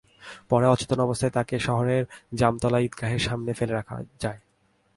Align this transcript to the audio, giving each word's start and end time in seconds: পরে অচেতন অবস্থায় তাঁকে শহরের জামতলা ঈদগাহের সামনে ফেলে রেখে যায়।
পরে 0.49 0.65
অচেতন 0.67 0.99
অবস্থায় 0.99 1.33
তাঁকে 1.33 1.55
শহরের 1.59 2.03
জামতলা 2.33 2.79
ঈদগাহের 2.79 3.21
সামনে 3.27 3.51
ফেলে 3.53 3.73
রেখে 3.73 3.97
যায়। 4.19 4.39